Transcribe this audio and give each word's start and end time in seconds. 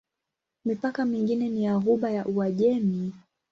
Mipaka 0.65 1.05
mingine 1.05 1.49
ni 1.49 1.63
ya 1.65 1.77
Ghuba 1.79 2.09
ya 2.11 2.25
Uajemi. 2.25 3.13